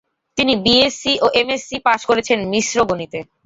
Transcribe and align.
তিনি 0.37 0.53
বিএসসি 0.63 1.13
ও 1.21 1.37
এমএসসি 1.41 1.77
পাশ 1.87 2.01
করেছেন 2.09 2.39
মিশ্র 2.51 2.77
গণিতে। 2.89 3.19